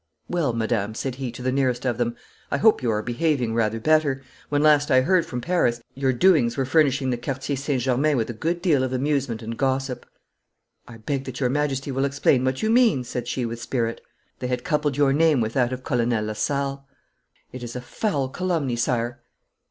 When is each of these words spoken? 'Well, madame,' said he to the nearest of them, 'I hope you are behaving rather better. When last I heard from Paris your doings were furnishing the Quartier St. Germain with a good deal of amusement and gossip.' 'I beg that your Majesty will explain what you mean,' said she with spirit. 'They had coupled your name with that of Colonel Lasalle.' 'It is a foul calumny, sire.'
'Well, 0.27 0.51
madame,' 0.53 0.95
said 0.95 1.13
he 1.21 1.31
to 1.33 1.43
the 1.43 1.51
nearest 1.51 1.85
of 1.85 1.99
them, 1.99 2.15
'I 2.51 2.57
hope 2.57 2.81
you 2.81 2.89
are 2.89 3.03
behaving 3.03 3.53
rather 3.53 3.79
better. 3.79 4.23
When 4.49 4.63
last 4.63 4.89
I 4.89 5.01
heard 5.01 5.27
from 5.27 5.41
Paris 5.41 5.79
your 5.93 6.11
doings 6.11 6.57
were 6.57 6.65
furnishing 6.65 7.11
the 7.11 7.17
Quartier 7.19 7.55
St. 7.55 7.79
Germain 7.79 8.17
with 8.17 8.27
a 8.27 8.33
good 8.33 8.63
deal 8.63 8.83
of 8.83 8.93
amusement 8.93 9.43
and 9.43 9.55
gossip.' 9.55 10.07
'I 10.87 10.97
beg 11.05 11.25
that 11.25 11.39
your 11.39 11.51
Majesty 11.51 11.91
will 11.91 12.05
explain 12.05 12.43
what 12.43 12.63
you 12.63 12.71
mean,' 12.71 13.03
said 13.03 13.27
she 13.27 13.45
with 13.45 13.61
spirit. 13.61 14.01
'They 14.39 14.47
had 14.47 14.63
coupled 14.63 14.97
your 14.97 15.13
name 15.13 15.39
with 15.39 15.53
that 15.53 15.71
of 15.71 15.83
Colonel 15.83 16.23
Lasalle.' 16.25 16.83
'It 17.53 17.61
is 17.61 17.75
a 17.75 17.79
foul 17.81 18.27
calumny, 18.29 18.77
sire.' 18.77 19.21